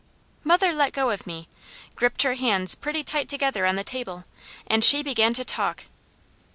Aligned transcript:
Mother 0.43 0.73
let 0.73 0.93
go 0.93 1.11
of 1.11 1.27
me, 1.27 1.47
gripped 1.95 2.23
her 2.23 2.33
hands 2.33 2.73
pretty 2.73 3.03
tight 3.03 3.29
together 3.29 3.67
on 3.67 3.75
the 3.75 3.83
table, 3.83 4.25
and 4.65 4.83
she 4.83 5.03
began 5.03 5.35
to 5.35 5.45
talk. 5.45 5.85